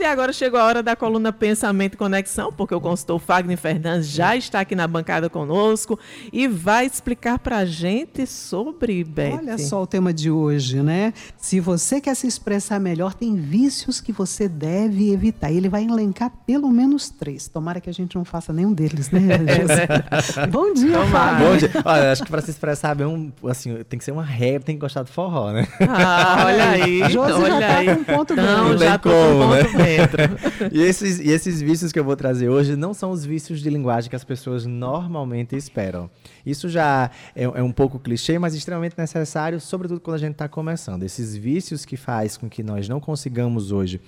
E 0.00 0.04
agora 0.04 0.32
chegou 0.32 0.58
a 0.58 0.64
hora 0.64 0.82
da 0.82 0.96
coluna 0.96 1.30
Pensamento 1.30 1.92
e 1.92 1.96
Conexão, 1.98 2.50
porque 2.50 2.74
o 2.74 2.80
consultor 2.80 3.18
Fagner 3.20 3.58
Fernandes 3.58 4.08
já 4.08 4.34
está 4.34 4.60
aqui 4.60 4.74
na 4.74 4.88
bancada 4.88 5.28
conosco 5.28 5.98
e 6.32 6.48
vai 6.48 6.86
explicar 6.86 7.38
para 7.38 7.58
a 7.58 7.64
gente 7.66 8.26
sobre 8.26 9.04
Beth. 9.04 9.36
Olha 9.36 9.58
só 9.58 9.82
o 9.82 9.86
tema 9.86 10.10
de 10.10 10.30
hoje, 10.30 10.82
né? 10.82 11.12
Se 11.36 11.60
você 11.60 12.00
quer 12.00 12.16
se 12.16 12.26
expressar 12.26 12.80
melhor, 12.80 13.12
tem 13.12 13.36
vícios 13.36 14.00
que 14.00 14.10
você 14.10 14.48
deve 14.48 15.12
evitar. 15.12 15.52
Ele 15.52 15.68
vai 15.68 15.84
elencar 15.84 16.32
pelo 16.46 16.70
menos 16.70 17.10
três. 17.10 17.46
Tomara 17.46 17.78
que 17.78 17.90
a 17.90 17.94
gente 17.94 18.16
não 18.16 18.24
faça 18.24 18.54
nenhum 18.54 18.72
deles, 18.72 19.10
né, 19.10 19.20
Bom 20.50 20.72
dia, 20.72 20.98
Fagner. 21.08 21.46
Bom 21.46 21.56
dia. 21.58 21.70
Olha, 21.84 22.12
acho 22.12 22.24
que 22.24 22.30
para 22.30 22.40
se 22.40 22.50
expressar 22.50 22.94
bem, 22.94 23.30
assim, 23.46 23.76
tem 23.86 23.98
que 23.98 24.04
ser 24.06 24.12
uma 24.12 24.24
regra, 24.24 24.60
tem 24.60 24.76
que 24.76 24.80
gostar 24.80 25.02
do 25.02 25.10
forró, 25.10 25.52
né? 25.52 25.68
Ah, 25.86 26.44
olha 26.46 26.70
aí. 26.70 27.00
Josi 27.10 27.32
olha 27.34 27.48
já 27.48 27.60
tá 27.60 27.76
aí. 27.76 27.96
com 27.96 28.04
ponto 28.04 28.34
Não, 28.34 28.70
bem. 28.70 28.78
já 28.78 28.96
tô 28.96 29.10
com 29.10 29.48
né? 29.50 29.64
ponto 29.64 29.89
e, 30.72 30.80
esses, 30.82 31.18
e 31.18 31.30
esses 31.30 31.60
vícios 31.60 31.92
que 31.92 31.98
eu 31.98 32.04
vou 32.04 32.16
trazer 32.16 32.48
hoje 32.48 32.76
não 32.76 32.94
são 32.94 33.10
os 33.10 33.24
vícios 33.24 33.60
de 33.60 33.70
linguagem 33.70 34.10
que 34.10 34.16
as 34.16 34.24
pessoas 34.24 34.66
normalmente 34.66 35.56
esperam. 35.56 36.10
Isso 36.44 36.68
já 36.68 37.10
é, 37.34 37.44
é 37.44 37.62
um 37.62 37.72
pouco 37.72 37.98
clichê, 37.98 38.38
mas 38.38 38.54
extremamente 38.54 38.96
necessário, 38.96 39.60
sobretudo 39.60 40.00
quando 40.00 40.16
a 40.16 40.18
gente 40.20 40.32
está 40.32 40.48
começando. 40.48 41.02
Esses 41.02 41.36
vícios 41.36 41.84
que 41.84 41.96
faz 41.96 42.36
com 42.36 42.48
que 42.48 42.62
nós 42.62 42.88
não 42.88 43.00
consigamos 43.00 43.72
hoje 43.72 44.00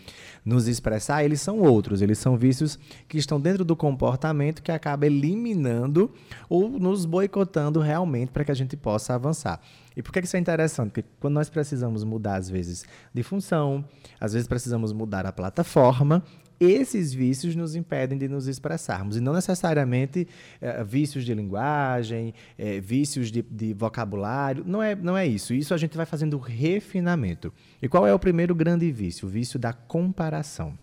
nos 0.45 0.67
expressar, 0.67 1.25
eles 1.25 1.41
são 1.41 1.61
outros. 1.61 2.03
Eles 2.03 2.19
são 2.19 2.37
vícios 2.37 2.79
que 3.09 3.19
estão 3.19 3.41
dentro 3.41 3.65
do 3.65 3.77
comportamento 3.77 4.63
que 4.63 4.73
acaba 4.73 5.07
eliminando 5.07 6.11
ou 6.49 6.69
nos 6.69 7.05
boicotando 7.05 7.80
realmente 7.80 8.30
para 8.30 8.45
que 8.45 8.51
a 8.51 8.55
gente 8.55 8.77
possa 8.77 9.15
avançar. 9.15 9.61
E 9.96 10.02
por 10.02 10.12
que 10.12 10.20
isso 10.20 10.37
é 10.37 10.41
interessante? 10.41 10.91
Porque 10.91 11.05
quando 11.20 11.34
nós 11.34 11.48
precisamos 11.48 12.05
mudar, 12.05 12.37
às 12.37 12.48
vezes, 12.48 12.84
de 13.12 13.23
função, 13.23 13.84
às 14.20 14.32
vezes 14.32 14.48
precisamos 14.48 14.92
mudar 14.92 15.26
a 15.26 15.32
plataforma, 15.32 16.23
esses 16.60 17.12
vícios 17.12 17.57
nos 17.57 17.74
impedem 17.74 18.16
de 18.16 18.29
nos 18.29 18.46
expressarmos. 18.46 19.16
E 19.16 19.21
não 19.21 19.32
necessariamente 19.32 20.29
eh, 20.60 20.84
vícios 20.84 21.24
de 21.24 21.34
linguagem, 21.34 22.34
eh, 22.57 22.80
vícios 22.80 23.30
de, 23.30 23.43
de 23.43 23.74
vocabulário. 23.74 24.62
Não 24.66 24.82
é, 24.82 24.95
não 24.95 25.16
é 25.16 25.26
isso. 25.26 25.52
Isso 25.52 25.74
a 25.74 25.76
gente 25.76 25.96
vai 25.96 26.06
fazendo 26.06 26.38
refinamento. 26.38 27.52
E 27.80 27.88
qual 27.88 28.06
é 28.06 28.15
o 28.15 28.18
primeiro 28.18 28.54
grande 28.54 28.90
vício? 28.93 29.27
O 29.27 29.30
vício 29.30 29.59
da 29.59 29.73
comparação. 29.73 30.79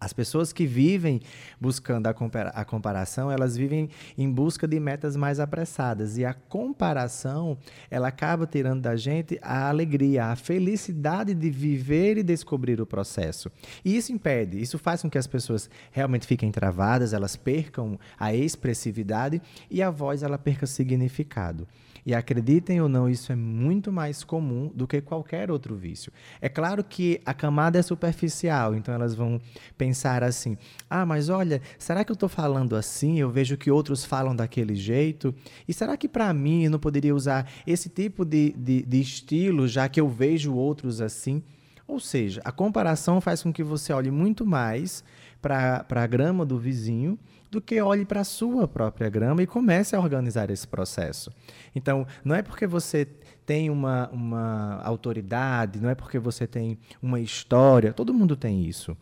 As 0.00 0.12
pessoas 0.12 0.52
que 0.52 0.64
vivem 0.64 1.20
buscando 1.60 2.06
a, 2.06 2.14
compara 2.14 2.50
a, 2.50 2.64
comparação, 2.64 3.32
elas 3.32 3.56
vivem 3.56 3.90
em 4.16 4.30
busca 4.30 4.66
de 4.68 4.78
metas 4.78 5.16
mais 5.16 5.40
apressadas. 5.40 6.16
E 6.16 6.24
a 6.24 6.32
comparação, 6.32 7.58
ela 7.90 8.06
acaba 8.08 8.46
tirando 8.46 8.80
da 8.80 8.94
gente 8.94 9.38
a 9.42 9.68
alegria, 9.68 10.26
a 10.26 10.36
felicidade 10.36 11.34
de 11.34 11.50
viver 11.50 12.16
e 12.16 12.22
descobrir 12.22 12.80
o 12.80 12.86
processo. 12.86 13.50
E 13.84 13.96
isso 13.96 14.12
impede, 14.12 14.60
isso 14.60 14.78
faz 14.78 15.02
com 15.02 15.10
que 15.10 15.18
as 15.18 15.26
pessoas 15.26 15.68
realmente 15.90 16.26
fiquem 16.26 16.52
travadas, 16.52 17.12
elas 17.12 17.34
percam 17.34 17.98
a 18.16 18.32
expressividade 18.32 19.42
e 19.68 19.82
a 19.82 19.90
voz 19.90 20.22
ela 20.22 20.38
perca 20.38 20.66
significado. 20.66 21.66
E 22.06 22.14
acreditem 22.14 22.80
ou 22.80 22.88
não, 22.88 23.06
isso 23.06 23.32
é 23.32 23.36
muito 23.36 23.92
mais 23.92 24.24
comum 24.24 24.70
do 24.74 24.86
que 24.86 25.00
qualquer 25.00 25.50
outro 25.50 25.74
vício. 25.74 26.10
É 26.40 26.48
claro 26.48 26.82
que 26.82 27.20
a 27.26 27.34
camada 27.34 27.78
é 27.78 27.82
superficial, 27.82 28.74
então 28.74 28.94
elas 28.94 29.14
vão 29.14 29.38
pensar 29.76 29.87
assim: 30.22 30.56
ah, 30.88 31.04
mas 31.04 31.28
olha, 31.28 31.60
será 31.78 32.04
que 32.04 32.10
eu 32.10 32.14
estou 32.14 32.28
falando 32.28 32.76
assim? 32.76 33.18
Eu 33.18 33.30
vejo 33.30 33.56
que 33.56 33.70
outros 33.70 34.04
falam 34.04 34.34
daquele 34.34 34.74
jeito. 34.74 35.34
E 35.66 35.72
será 35.72 35.96
que 35.96 36.08
para 36.08 36.32
mim 36.32 36.64
eu 36.64 36.70
não 36.70 36.78
poderia 36.78 37.14
usar 37.14 37.50
esse 37.66 37.88
tipo 37.88 38.24
de, 38.24 38.52
de, 38.56 38.82
de 38.82 39.00
estilo, 39.00 39.68
já 39.68 39.88
que 39.88 40.00
eu 40.00 40.08
vejo 40.08 40.54
outros 40.54 41.00
assim? 41.00 41.42
Ou 41.86 41.98
seja, 41.98 42.42
a 42.44 42.52
comparação 42.52 43.20
faz 43.20 43.42
com 43.42 43.52
que 43.52 43.62
você 43.62 43.92
olhe 43.92 44.10
muito 44.10 44.44
mais 44.44 45.02
para 45.40 45.86
a 45.88 46.06
grama 46.06 46.44
do 46.44 46.58
vizinho 46.58 47.18
do 47.50 47.60
que 47.60 47.80
olhe 47.80 48.04
para 48.04 48.20
a 48.20 48.24
sua 48.24 48.68
própria 48.68 49.08
grama 49.08 49.42
e 49.42 49.46
comece 49.46 49.96
a 49.96 50.00
organizar 50.00 50.50
esse 50.50 50.66
processo. 50.66 51.32
Então, 51.74 52.06
não 52.24 52.34
é 52.34 52.42
porque 52.42 52.66
você 52.66 53.06
tem 53.46 53.70
uma, 53.70 54.08
uma 54.10 54.80
autoridade, 54.82 55.80
não 55.80 55.88
é 55.88 55.94
porque 55.94 56.18
você 56.18 56.46
tem 56.46 56.78
uma 57.00 57.18
história, 57.18 57.92
todo 57.92 58.12
mundo 58.12 58.36
tem 58.36 58.66
isso, 58.66 58.96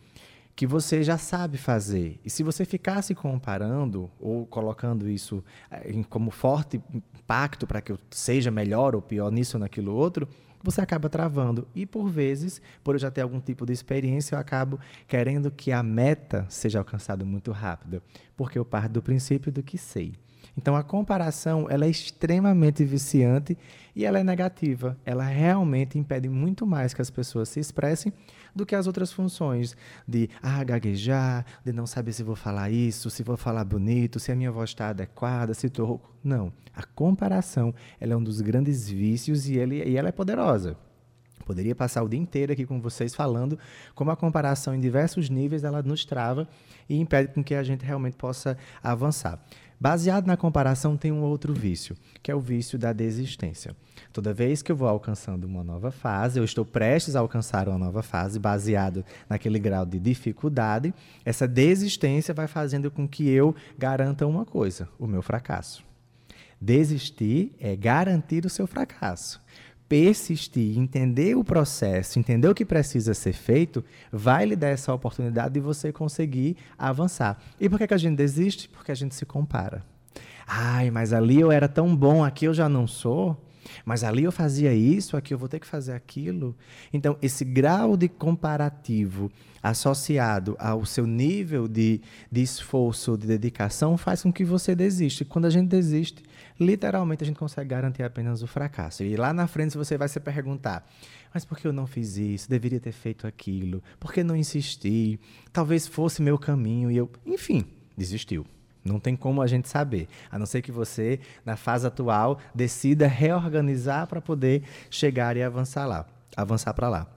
que 0.57 0.65
você 0.65 1.03
já 1.03 1.19
sabe 1.19 1.55
fazer. 1.55 2.19
E 2.25 2.31
se 2.31 2.41
você 2.41 2.65
ficar 2.65 3.03
se 3.03 3.13
comparando 3.13 4.09
ou 4.19 4.43
colocando 4.47 5.07
isso 5.07 5.43
eh, 5.69 5.93
como 6.09 6.31
forte 6.31 6.81
impacto 7.15 7.67
para 7.67 7.79
que 7.79 7.91
eu 7.91 7.99
seja 8.09 8.49
melhor 8.49 8.95
ou 8.95 9.01
pior 9.01 9.31
nisso 9.31 9.57
ou 9.57 9.61
naquilo 9.61 9.93
outro, 9.93 10.27
você 10.63 10.81
acaba 10.81 11.09
travando. 11.09 11.67
E 11.75 11.85
por 11.85 12.09
vezes, 12.09 12.59
por 12.83 12.95
eu 12.95 12.99
já 12.99 13.11
ter 13.11 13.21
algum 13.21 13.39
tipo 13.39 13.67
de 13.67 13.71
experiência, 13.71 14.33
eu 14.33 14.39
acabo 14.39 14.79
querendo 15.07 15.51
que 15.51 15.71
a 15.71 15.83
meta 15.83 16.47
seja 16.49 16.79
alcançada 16.79 17.23
muito 17.23 17.51
rápido, 17.51 18.01
porque 18.35 18.57
eu 18.57 18.65
parto 18.65 18.93
do 18.93 19.01
princípio 19.03 19.51
do 19.51 19.61
que 19.61 19.77
sei. 19.77 20.15
Então 20.57 20.75
a 20.75 20.81
comparação 20.81 21.67
ela 21.69 21.85
é 21.85 21.89
extremamente 21.89 22.83
viciante 22.83 23.55
e 23.95 24.03
ela 24.05 24.17
é 24.17 24.23
negativa. 24.23 24.97
Ela 25.05 25.23
realmente 25.23 25.99
impede 25.99 26.27
muito 26.27 26.65
mais 26.65 26.95
que 26.95 27.01
as 27.01 27.11
pessoas 27.11 27.47
se 27.47 27.59
expressem 27.59 28.11
do 28.57 28.65
que 28.65 28.75
as 28.75 28.87
outras 28.87 29.11
funções 29.11 29.77
de 30.07 30.29
ah, 30.41 30.63
gaguejar, 30.63 31.45
de 31.63 31.71
não 31.71 31.85
saber 31.85 32.11
se 32.11 32.23
vou 32.23 32.35
falar 32.35 32.69
isso, 32.69 33.09
se 33.09 33.23
vou 33.23 33.37
falar 33.37 33.63
bonito, 33.63 34.19
se 34.19 34.31
a 34.31 34.35
minha 34.35 34.51
voz 34.51 34.71
está 34.71 34.89
adequada, 34.89 35.53
se 35.53 35.67
estou. 35.67 36.01
Não. 36.23 36.51
A 36.75 36.83
comparação 36.83 37.73
ela 37.99 38.13
é 38.13 38.17
um 38.17 38.23
dos 38.23 38.41
grandes 38.41 38.89
vícios 38.89 39.47
e, 39.47 39.57
ele, 39.57 39.83
e 39.83 39.95
ela 39.95 40.09
é 40.09 40.11
poderosa. 40.11 40.75
Poderia 41.45 41.73
passar 41.73 42.03
o 42.03 42.09
dia 42.09 42.19
inteiro 42.19 42.51
aqui 42.51 42.65
com 42.65 42.81
vocês 42.81 43.15
falando 43.15 43.57
como 43.95 44.11
a 44.11 44.17
comparação 44.17 44.75
em 44.75 44.81
diversos 44.81 45.29
níveis 45.29 45.63
ela 45.63 45.81
nos 45.81 46.03
trava 46.03 46.45
e 46.89 46.99
impede 46.99 47.33
com 47.33 47.41
que 47.41 47.55
a 47.55 47.63
gente 47.63 47.85
realmente 47.85 48.17
possa 48.17 48.57
avançar. 48.83 49.41
Baseado 49.79 50.25
na 50.25 50.35
comparação, 50.35 50.97
tem 50.97 51.11
um 51.11 51.21
outro 51.21 51.53
vício, 51.53 51.95
que 52.23 52.31
é 52.31 52.35
o 52.35 52.39
vício 52.39 52.79
da 52.79 52.91
desistência. 52.91 53.75
Toda 54.11 54.33
vez 54.33 54.63
que 54.63 54.71
eu 54.71 54.75
vou 54.75 54.87
alcançando 54.87 55.45
uma 55.45 55.63
nova 55.63 55.91
fase, 55.91 56.39
eu 56.39 56.43
estou 56.43 56.65
prestes 56.65 57.15
a 57.15 57.19
alcançar 57.19 57.69
uma 57.69 57.77
nova 57.77 58.01
fase, 58.01 58.39
baseado 58.39 59.05
naquele 59.29 59.59
grau 59.59 59.85
de 59.85 59.99
dificuldade, 59.99 60.91
essa 61.23 61.47
desistência 61.47 62.33
vai 62.33 62.47
fazendo 62.47 62.89
com 62.89 63.07
que 63.07 63.29
eu 63.29 63.55
garanta 63.77 64.25
uma 64.25 64.45
coisa: 64.45 64.89
o 64.97 65.05
meu 65.05 65.21
fracasso. 65.21 65.85
Desistir 66.59 67.55
é 67.59 67.75
garantir 67.75 68.43
o 68.43 68.49
seu 68.49 68.65
fracasso 68.65 69.39
persistir, 69.87 70.77
entender 70.77 71.35
o 71.35 71.43
processo, 71.43 72.19
entender 72.19 72.47
o 72.47 72.55
que 72.55 72.65
precisa 72.65 73.13
ser 73.13 73.33
feito, 73.33 73.83
vai 74.11 74.45
lhe 74.45 74.55
dar 74.55 74.69
essa 74.69 74.93
oportunidade 74.93 75.53
de 75.53 75.59
você 75.59 75.91
conseguir 75.91 76.57
avançar. 76.77 77.41
E 77.59 77.69
por 77.69 77.77
que, 77.77 77.87
que 77.87 77.93
a 77.93 77.97
gente 77.97 78.17
desiste? 78.17 78.67
Porque 78.69 78.91
a 78.91 78.95
gente 78.95 79.15
se 79.15 79.25
compara. 79.25 79.83
Ai, 80.45 80.89
mas 80.91 81.13
ali 81.13 81.39
eu 81.39 81.51
era 81.51 81.67
tão 81.67 81.95
bom, 81.95 82.23
aqui 82.23 82.45
eu 82.45 82.53
já 82.53 82.69
não 82.69 82.87
sou. 82.87 83.37
Mas 83.85 84.03
ali 84.03 84.23
eu 84.23 84.31
fazia 84.31 84.73
isso, 84.73 85.17
aqui 85.17 85.33
eu 85.33 85.37
vou 85.37 85.47
ter 85.47 85.59
que 85.59 85.67
fazer 85.67 85.93
aquilo. 85.93 86.55
Então, 86.91 87.17
esse 87.21 87.45
grau 87.45 87.95
de 87.95 88.07
comparativo 88.07 89.31
associado 89.61 90.55
ao 90.59 90.85
seu 90.85 91.05
nível 91.05 91.67
de, 91.67 92.01
de 92.31 92.41
esforço, 92.41 93.17
de 93.17 93.27
dedicação, 93.27 93.97
faz 93.97 94.23
com 94.23 94.31
que 94.31 94.45
você 94.45 94.75
desista. 94.75 95.23
E 95.23 95.25
quando 95.25 95.45
a 95.45 95.49
gente 95.49 95.67
desiste, 95.67 96.23
literalmente 96.59 97.23
a 97.23 97.27
gente 97.27 97.37
consegue 97.37 97.69
garantir 97.69 98.03
apenas 98.03 98.41
o 98.41 98.47
fracasso. 98.47 99.03
E 99.03 99.15
lá 99.15 99.33
na 99.33 99.47
frente 99.47 99.77
você 99.77 99.97
vai 99.97 100.07
se 100.07 100.19
perguntar: 100.19 100.87
mas 101.33 101.45
por 101.45 101.57
que 101.57 101.67
eu 101.67 101.73
não 101.73 101.87
fiz 101.87 102.17
isso? 102.17 102.49
Deveria 102.49 102.79
ter 102.79 102.91
feito 102.91 103.27
aquilo? 103.27 103.83
Por 103.99 104.13
que 104.13 104.23
não 104.23 104.35
insisti? 104.35 105.19
Talvez 105.51 105.87
fosse 105.87 106.21
meu 106.21 106.37
caminho 106.37 106.89
e 106.91 106.97
eu. 106.97 107.09
Enfim, 107.25 107.65
desistiu. 107.95 108.45
Não 108.87 108.99
tem 108.99 109.15
como 109.15 109.41
a 109.41 109.47
gente 109.47 109.67
saber, 109.67 110.07
a 110.31 110.39
não 110.39 110.45
ser 110.45 110.61
que 110.61 110.71
você, 110.71 111.19
na 111.45 111.55
fase 111.55 111.85
atual, 111.85 112.39
decida 112.55 113.07
reorganizar 113.07 114.07
para 114.07 114.21
poder 114.21 114.63
chegar 114.89 115.35
e 115.35 115.43
avançar 115.43 115.85
lá, 115.85 116.05
avançar 116.35 116.73
para 116.73 116.89
lá. 116.89 117.07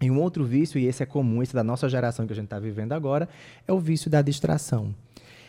E 0.00 0.10
um 0.10 0.20
outro 0.20 0.44
vício, 0.44 0.78
e 0.78 0.86
esse 0.86 1.02
é 1.02 1.06
comum, 1.06 1.42
esse 1.42 1.54
da 1.54 1.64
nossa 1.64 1.88
geração 1.88 2.26
que 2.26 2.32
a 2.32 2.36
gente 2.36 2.44
está 2.44 2.58
vivendo 2.58 2.92
agora, 2.92 3.28
é 3.66 3.72
o 3.72 3.80
vício 3.80 4.10
da 4.10 4.20
distração. 4.20 4.94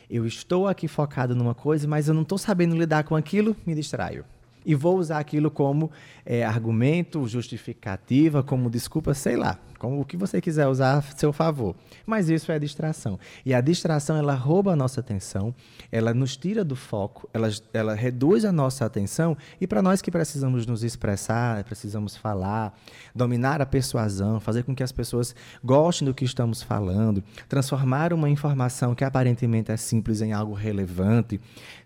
Eu 0.10 0.26
estou 0.26 0.68
aqui 0.68 0.88
focado 0.88 1.36
numa 1.36 1.54
coisa, 1.54 1.86
mas 1.86 2.08
eu 2.08 2.14
não 2.14 2.22
estou 2.22 2.38
sabendo 2.38 2.78
lidar 2.78 3.04
com 3.04 3.16
aquilo, 3.16 3.56
me 3.66 3.76
distraio 3.76 4.24
e 4.68 4.76
vou 4.76 4.98
usar 4.98 5.20
aquilo 5.20 5.50
como 5.50 5.90
é, 6.26 6.44
argumento, 6.44 7.26
justificativa, 7.26 8.44
como 8.44 8.70
desculpa, 8.70 9.14
sei 9.14 9.38
lá, 9.38 9.58
como 9.80 10.02
o 10.02 10.04
que 10.04 10.18
você 10.18 10.42
quiser 10.42 10.68
usar 10.68 10.98
a 10.98 11.02
seu 11.02 11.32
favor. 11.32 11.74
Mas 12.06 12.28
isso 12.28 12.52
é 12.52 12.60
distração. 12.60 13.18
E 13.46 13.54
a 13.54 13.62
distração, 13.62 14.18
ela 14.18 14.34
rouba 14.34 14.74
a 14.74 14.76
nossa 14.76 15.00
atenção, 15.00 15.56
ela 15.90 16.14
nos 16.14 16.36
tira 16.36 16.66
do 16.66 16.76
foco, 16.76 17.30
ela, 17.34 17.50
ela 17.74 17.96
reduz 17.96 18.44
a 18.44 18.52
nossa 18.52 18.84
atenção. 18.84 19.38
E 19.62 19.66
para 19.66 19.82
nós 19.82 20.02
que 20.02 20.12
precisamos 20.12 20.66
nos 20.66 20.84
expressar, 20.84 21.64
precisamos 21.64 22.18
falar, 22.18 22.78
dominar 23.16 23.62
a 23.62 23.66
persuasão, 23.66 24.38
fazer 24.42 24.64
com 24.64 24.76
que 24.76 24.84
as 24.84 24.92
pessoas 24.92 25.34
gostem 25.64 26.06
do 26.06 26.14
que 26.14 26.26
estamos 26.26 26.62
falando, 26.62 27.24
transformar 27.48 28.12
uma 28.12 28.30
informação 28.30 28.94
que 28.94 29.06
aparentemente 29.06 29.72
é 29.72 29.78
simples 29.78 30.22
em 30.22 30.34
algo 30.34 30.54
relevante, 30.54 31.40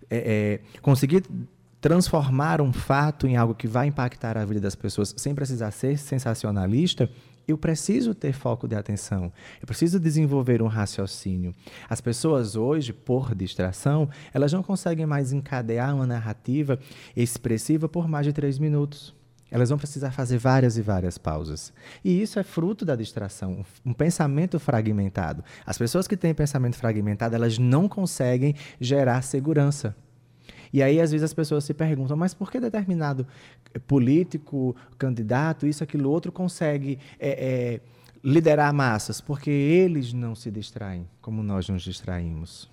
é, 0.09 0.61
é, 0.73 0.79
conseguir 0.81 1.23
transformar 1.81 2.61
um 2.61 2.71
fato 2.71 3.25
em 3.25 3.35
algo 3.35 3.55
que 3.55 3.67
vai 3.67 3.87
impactar 3.87 4.37
a 4.37 4.45
vida 4.45 4.61
das 4.61 4.75
pessoas 4.75 5.13
sem 5.17 5.33
precisar 5.33 5.71
ser 5.71 5.97
sensacionalista, 5.97 7.09
eu 7.47 7.57
preciso 7.57 8.13
ter 8.13 8.33
foco 8.33 8.67
de 8.67 8.75
atenção, 8.75 9.33
eu 9.59 9.65
preciso 9.65 9.99
desenvolver 9.99 10.61
um 10.61 10.67
raciocínio. 10.67 11.53
As 11.89 11.99
pessoas 11.99 12.55
hoje, 12.55 12.93
por 12.93 13.33
distração, 13.33 14.07
elas 14.31 14.53
não 14.53 14.61
conseguem 14.61 15.07
mais 15.07 15.33
encadear 15.33 15.95
uma 15.95 16.05
narrativa 16.05 16.79
expressiva 17.17 17.89
por 17.89 18.07
mais 18.07 18.27
de 18.27 18.31
três 18.31 18.59
minutos. 18.59 19.13
Elas 19.49 19.67
vão 19.67 19.77
precisar 19.77 20.11
fazer 20.11 20.37
várias 20.37 20.77
e 20.77 20.81
várias 20.81 21.17
pausas. 21.17 21.73
E 22.05 22.21
isso 22.21 22.39
é 22.39 22.43
fruto 22.43 22.85
da 22.85 22.95
distração, 22.95 23.65
um 23.85 23.91
pensamento 23.91 24.57
fragmentado. 24.59 25.43
As 25.65 25.77
pessoas 25.77 26.07
que 26.07 26.15
têm 26.15 26.33
pensamento 26.33 26.77
fragmentado, 26.77 27.35
elas 27.35 27.57
não 27.57 27.89
conseguem 27.89 28.55
gerar 28.79 29.21
segurança. 29.23 29.93
E 30.73 30.81
aí, 30.81 31.01
às 31.01 31.11
vezes, 31.11 31.23
as 31.25 31.33
pessoas 31.33 31.63
se 31.63 31.73
perguntam, 31.73 32.15
mas 32.15 32.33
por 32.33 32.51
que 32.51 32.59
determinado 32.59 33.27
político, 33.87 34.75
candidato, 34.97 35.67
isso, 35.67 35.83
aquilo, 35.83 36.09
outro, 36.09 36.31
consegue 36.31 36.97
é, 37.19 37.29
é, 37.29 37.79
liderar 38.23 38.73
massas? 38.73 39.19
Porque 39.19 39.49
eles 39.49 40.13
não 40.13 40.33
se 40.35 40.49
distraem 40.49 41.07
como 41.21 41.43
nós 41.43 41.67
nos 41.67 41.83
distraímos. 41.83 42.69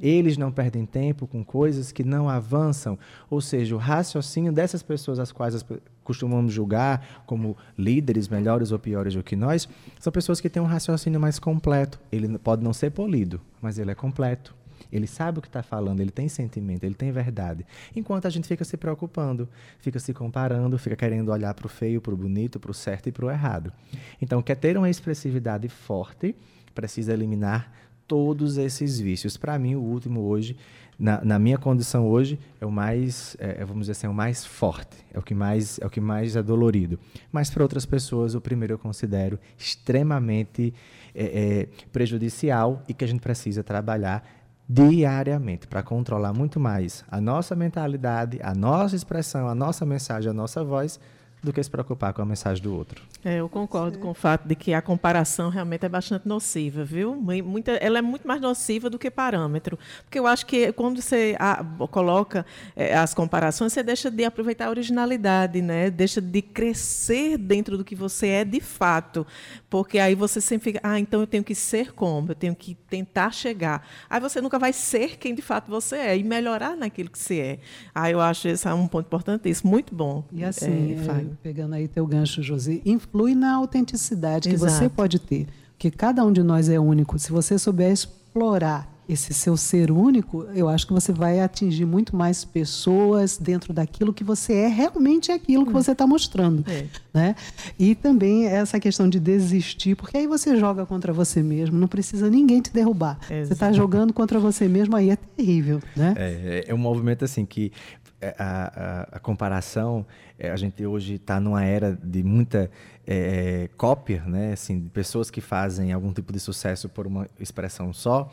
Eles 0.00 0.36
não 0.36 0.52
perdem 0.52 0.86
tempo 0.86 1.26
com 1.26 1.44
coisas 1.44 1.90
que 1.90 2.04
não 2.04 2.28
avançam. 2.28 2.96
Ou 3.28 3.40
seja, 3.40 3.74
o 3.74 3.78
raciocínio 3.78 4.52
dessas 4.52 4.82
pessoas, 4.82 5.18
as 5.18 5.32
quais 5.32 5.64
costumamos 6.04 6.52
julgar 6.52 7.22
como 7.26 7.56
líderes 7.76 8.28
melhores 8.28 8.70
ou 8.70 8.78
piores 8.78 9.14
do 9.14 9.22
que 9.22 9.34
nós, 9.34 9.68
são 9.98 10.12
pessoas 10.12 10.40
que 10.40 10.48
têm 10.48 10.62
um 10.62 10.66
raciocínio 10.66 11.20
mais 11.20 11.38
completo. 11.38 12.00
Ele 12.12 12.38
pode 12.38 12.62
não 12.62 12.72
ser 12.72 12.90
polido, 12.90 13.40
mas 13.60 13.78
ele 13.78 13.90
é 13.90 13.94
completo. 13.94 14.54
Ele 14.92 15.06
sabe 15.06 15.38
o 15.38 15.42
que 15.42 15.48
está 15.48 15.62
falando, 15.62 16.00
ele 16.00 16.10
tem 16.10 16.28
sentimento, 16.28 16.84
ele 16.84 16.94
tem 16.94 17.10
verdade. 17.10 17.66
Enquanto 17.94 18.26
a 18.26 18.30
gente 18.30 18.46
fica 18.46 18.64
se 18.64 18.76
preocupando, 18.76 19.48
fica 19.78 19.98
se 19.98 20.12
comparando, 20.12 20.78
fica 20.78 20.96
querendo 20.96 21.30
olhar 21.30 21.54
para 21.54 21.66
o 21.66 21.68
feio, 21.68 22.00
para 22.00 22.14
o 22.14 22.16
bonito, 22.16 22.58
para 22.58 22.70
o 22.70 22.74
certo 22.74 23.08
e 23.08 23.12
para 23.12 23.26
o 23.26 23.30
errado. 23.30 23.72
Então, 24.20 24.42
quer 24.42 24.56
ter 24.56 24.76
uma 24.76 24.90
expressividade 24.90 25.68
forte, 25.68 26.34
precisa 26.74 27.12
eliminar 27.12 27.72
todos 28.08 28.56
esses 28.56 28.98
vícios. 28.98 29.36
Para 29.36 29.58
mim, 29.58 29.74
o 29.74 29.80
último 29.80 30.22
hoje, 30.22 30.56
na, 30.98 31.22
na, 31.22 31.38
minha 31.38 31.58
condição 31.58 32.08
hoje, 32.08 32.38
é 32.60 32.66
o 32.66 32.72
mais, 32.72 33.36
é, 33.38 33.60
é, 33.60 33.64
vamos 33.64 33.82
dizer 33.82 33.92
assim, 33.92 34.06
é 34.06 34.10
o 34.10 34.14
mais 34.14 34.44
forte, 34.44 34.96
é 35.12 35.18
o 35.18 35.22
que 35.22 35.34
mais 35.34 35.78
é 35.78 35.86
o 35.86 35.90
que 35.90 36.00
mais 36.00 36.34
é 36.34 36.42
dolorido. 36.42 36.98
Mas 37.30 37.50
para 37.50 37.62
outras 37.62 37.84
pessoas, 37.84 38.34
o 38.34 38.40
primeiro 38.40 38.74
eu 38.74 38.78
considero 38.78 39.38
extremamente 39.56 40.72
é, 41.14 41.24
é, 41.24 41.68
prejudicial 41.92 42.82
e 42.88 42.94
que 42.94 43.04
a 43.04 43.08
gente 43.08 43.20
precisa 43.20 43.62
trabalhar 43.62 44.26
diariamente 44.68 45.66
para 45.66 45.82
controlar 45.82 46.34
muito 46.34 46.60
mais 46.60 47.02
a 47.10 47.20
nossa 47.20 47.56
mentalidade, 47.56 48.38
a 48.42 48.54
nossa 48.54 48.94
expressão, 48.94 49.48
a 49.48 49.54
nossa 49.54 49.86
mensagem, 49.86 50.30
a 50.30 50.34
nossa 50.34 50.62
voz 50.62 51.00
do 51.42 51.52
que 51.52 51.62
se 51.62 51.70
preocupar 51.70 52.12
com 52.12 52.22
a 52.22 52.24
mensagem 52.24 52.62
do 52.62 52.74
outro. 52.74 53.02
É, 53.24 53.36
eu 53.36 53.48
concordo 53.48 53.96
Sim. 53.96 54.02
com 54.02 54.10
o 54.10 54.14
fato 54.14 54.46
de 54.46 54.54
que 54.54 54.72
a 54.72 54.82
comparação 54.82 55.50
realmente 55.50 55.84
é 55.84 55.88
bastante 55.88 56.26
nociva, 56.26 56.84
viu? 56.84 57.14
Muita, 57.14 57.72
ela 57.72 57.98
é 57.98 58.02
muito 58.02 58.26
mais 58.26 58.40
nociva 58.40 58.88
do 58.88 58.98
que 58.98 59.10
parâmetro. 59.10 59.78
Porque 60.04 60.18
eu 60.18 60.26
acho 60.26 60.46
que 60.46 60.72
quando 60.72 61.00
você 61.00 61.36
a, 61.38 61.64
coloca 61.90 62.44
é, 62.74 62.96
as 62.96 63.14
comparações, 63.14 63.72
você 63.72 63.82
deixa 63.82 64.10
de 64.10 64.24
aproveitar 64.24 64.66
a 64.66 64.70
originalidade, 64.70 65.62
né? 65.62 65.90
deixa 65.90 66.20
de 66.20 66.42
crescer 66.42 67.36
dentro 67.36 67.76
do 67.76 67.84
que 67.84 67.94
você 67.94 68.28
é 68.28 68.44
de 68.44 68.60
fato. 68.60 69.26
Porque 69.68 69.98
aí 69.98 70.14
você 70.14 70.40
sempre 70.40 70.72
fica, 70.72 70.80
ah, 70.82 70.98
então 70.98 71.20
eu 71.20 71.26
tenho 71.26 71.44
que 71.44 71.54
ser 71.54 71.92
como, 71.92 72.30
eu 72.30 72.34
tenho 72.34 72.54
que 72.54 72.74
tentar 72.74 73.32
chegar. 73.32 73.86
Aí 74.08 74.20
você 74.20 74.40
nunca 74.40 74.58
vai 74.58 74.72
ser 74.72 75.18
quem 75.18 75.34
de 75.34 75.42
fato 75.42 75.70
você 75.70 75.96
é 75.96 76.18
e 76.18 76.24
melhorar 76.24 76.76
naquilo 76.76 77.10
que 77.10 77.18
você 77.18 77.38
é. 77.40 77.58
Ah, 77.94 78.10
eu 78.10 78.20
acho 78.20 78.48
esse 78.48 78.66
é 78.66 78.74
um 78.74 78.86
ponto 78.86 79.06
importantíssimo, 79.06 79.70
muito 79.70 79.94
bom. 79.94 80.24
E 80.32 80.44
assim, 80.44 80.94
é, 80.94 81.27
pegando 81.42 81.74
aí 81.74 81.88
teu 81.88 82.06
gancho, 82.06 82.42
Josi, 82.42 82.82
influi 82.84 83.34
na 83.34 83.54
autenticidade 83.54 84.48
Exato. 84.48 84.72
que 84.72 84.78
você 84.78 84.88
pode 84.88 85.18
ter. 85.18 85.46
Porque 85.72 85.90
cada 85.90 86.24
um 86.24 86.32
de 86.32 86.42
nós 86.42 86.68
é 86.68 86.78
único. 86.78 87.18
Se 87.18 87.30
você 87.30 87.58
souber 87.58 87.92
explorar 87.92 88.92
esse 89.08 89.32
seu 89.32 89.56
ser 89.56 89.90
único, 89.90 90.44
eu 90.54 90.68
acho 90.68 90.86
que 90.86 90.92
você 90.92 91.12
vai 91.12 91.40
atingir 91.40 91.86
muito 91.86 92.14
mais 92.14 92.44
pessoas 92.44 93.38
dentro 93.38 93.72
daquilo 93.72 94.12
que 94.12 94.22
você 94.22 94.52
é, 94.52 94.66
realmente 94.68 95.32
aquilo 95.32 95.64
que 95.64 95.70
hum. 95.70 95.74
você 95.74 95.92
está 95.92 96.06
mostrando. 96.06 96.62
É. 96.70 96.84
Né? 97.14 97.34
E 97.78 97.94
também 97.94 98.46
essa 98.46 98.78
questão 98.78 99.08
de 99.08 99.18
desistir, 99.18 99.94
porque 99.94 100.16
aí 100.16 100.26
você 100.26 100.56
joga 100.56 100.84
contra 100.84 101.12
você 101.12 101.42
mesmo, 101.42 101.78
não 101.78 101.88
precisa 101.88 102.28
ninguém 102.28 102.60
te 102.60 102.72
derrubar. 102.72 103.18
Exato. 103.30 103.46
Você 103.46 103.52
está 103.54 103.72
jogando 103.72 104.12
contra 104.12 104.38
você 104.38 104.68
mesmo, 104.68 104.94
aí 104.94 105.10
é 105.10 105.16
terrível. 105.16 105.80
Né? 105.96 106.14
É, 106.16 106.64
é 106.68 106.74
um 106.74 106.78
movimento 106.78 107.24
assim 107.24 107.46
que 107.46 107.72
é, 108.20 108.34
a, 108.36 109.06
a, 109.12 109.16
a 109.16 109.18
comparação, 109.20 110.04
é, 110.38 110.50
a 110.50 110.56
gente 110.56 110.84
hoje 110.84 111.14
está 111.14 111.38
numa 111.40 111.64
era 111.64 111.96
de 112.02 112.22
muita 112.22 112.70
é, 113.10 113.70
cópia, 113.78 114.22
né? 114.26 114.52
Assim, 114.52 114.78
pessoas 114.88 115.30
que 115.30 115.40
fazem 115.40 115.92
algum 115.92 116.12
tipo 116.12 116.30
de 116.30 116.38
sucesso 116.38 116.90
por 116.90 117.06
uma 117.06 117.26
expressão 117.40 117.90
só 117.90 118.30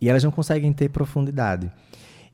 e 0.00 0.08
elas 0.08 0.22
não 0.22 0.30
conseguem 0.30 0.72
ter 0.72 0.88
profundidade. 0.90 1.70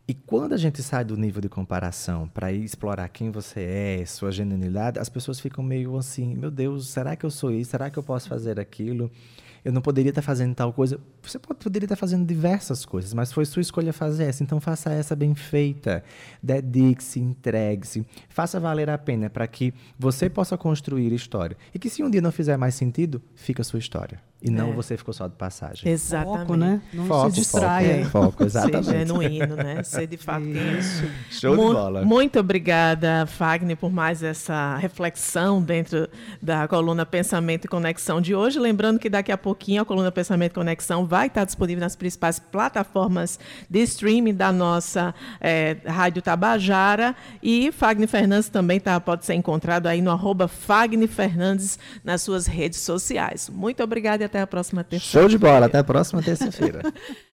E 0.08 0.14
quando 0.14 0.54
a 0.54 0.56
gente 0.56 0.82
sai 0.82 1.04
do 1.04 1.18
nível 1.18 1.42
de 1.42 1.50
comparação 1.50 2.26
para 2.26 2.50
explorar 2.50 3.06
quem 3.10 3.30
você 3.30 3.60
é, 4.00 4.06
sua 4.06 4.32
genuinidade, 4.32 4.98
as 4.98 5.10
pessoas 5.10 5.38
ficam 5.38 5.62
meio 5.62 5.94
assim: 5.98 6.34
meu 6.34 6.50
Deus, 6.50 6.88
será 6.88 7.14
que 7.14 7.26
eu 7.26 7.30
sou 7.30 7.50
isso? 7.50 7.72
Será 7.72 7.90
que 7.90 7.98
eu 7.98 8.02
posso 8.02 8.26
fazer 8.26 8.58
aquilo? 8.58 9.10
eu 9.64 9.72
não 9.72 9.82
poderia 9.82 10.10
estar 10.10 10.22
fazendo 10.22 10.54
tal 10.54 10.72
coisa. 10.72 10.98
Você 11.22 11.38
pode, 11.38 11.60
poderia 11.60 11.84
estar 11.84 11.96
fazendo 11.96 12.26
diversas 12.26 12.84
coisas, 12.84 13.12
mas 13.12 13.32
foi 13.32 13.44
sua 13.44 13.60
escolha 13.60 13.92
fazer 13.92 14.24
essa. 14.24 14.42
Então 14.42 14.60
faça 14.60 14.90
essa 14.90 15.14
bem 15.14 15.34
feita. 15.34 16.02
Dedique-se, 16.42 17.20
entregue-se. 17.20 18.06
Faça 18.28 18.58
valer 18.58 18.88
a 18.88 18.98
pena 18.98 19.28
para 19.28 19.46
que 19.46 19.74
você 19.98 20.30
possa 20.30 20.56
construir 20.56 21.12
história. 21.12 21.56
E 21.74 21.78
que 21.78 21.90
se 21.90 22.02
um 22.02 22.10
dia 22.10 22.22
não 22.22 22.32
fizer 22.32 22.56
mais 22.56 22.74
sentido, 22.74 23.20
fica 23.34 23.62
a 23.62 23.64
sua 23.64 23.78
história. 23.78 24.20
E 24.40 24.50
não 24.50 24.70
é. 24.70 24.72
você 24.72 24.96
ficou 24.96 25.12
só 25.12 25.26
de 25.26 25.34
passagem. 25.34 25.90
Exatamente. 25.90 26.38
Foco, 26.38 26.54
né? 26.54 26.80
Não 26.92 27.06
foco, 27.06 27.30
se 27.30 27.40
distraia. 27.40 28.04
Foco, 28.04 28.30
foco 28.30 28.44
exatamente. 28.44 28.84
Ser 28.84 28.98
genuíno, 28.98 29.56
né? 29.56 29.82
Ser 29.82 30.06
de 30.06 30.16
fato 30.16 30.46
isso. 30.46 31.04
Show 31.28 31.56
de 31.56 31.62
bola. 31.74 32.04
Muito 32.04 32.38
obrigada, 32.38 33.26
Fagner, 33.26 33.76
por 33.76 33.90
mais 33.90 34.22
essa 34.22 34.76
reflexão 34.76 35.60
dentro 35.60 36.08
da 36.40 36.68
coluna 36.68 37.04
Pensamento 37.04 37.64
e 37.64 37.68
Conexão 37.68 38.20
de 38.20 38.32
hoje. 38.32 38.60
Lembrando 38.60 39.00
que 39.00 39.10
daqui 39.10 39.32
a 39.32 39.36
pouquinho 39.36 39.82
a 39.82 39.84
coluna 39.84 40.12
Pensamento 40.12 40.52
e 40.52 40.54
Conexão 40.54 41.04
vai 41.04 41.26
estar 41.26 41.44
disponível 41.44 41.80
nas 41.80 41.96
principais 41.96 42.38
plataformas 42.38 43.40
de 43.68 43.80
streaming 43.80 44.34
da 44.34 44.52
nossa 44.52 45.12
é, 45.40 45.78
Rádio 45.84 46.22
Tabajara. 46.22 47.16
E 47.42 47.72
Fagner 47.72 48.06
Fernandes 48.06 48.48
também 48.48 48.78
tá, 48.78 49.00
pode 49.00 49.26
ser 49.26 49.34
encontrado 49.34 49.88
aí 49.88 50.00
no 50.00 50.12
arroba 50.12 50.46
Fagner 50.46 51.08
Fernandes 51.08 51.76
nas 52.04 52.22
suas 52.22 52.46
redes 52.46 52.78
sociais. 52.78 53.50
Muito 53.50 53.82
obrigada 53.82 54.27
até 54.28 54.40
a 54.40 54.46
próxima 54.46 54.84
terça-feira. 54.84 55.22
Show 55.22 55.28
de 55.28 55.38
bola, 55.38 55.66
até 55.66 55.78
a 55.78 55.84
próxima 55.84 56.22
terça-feira. 56.22 56.82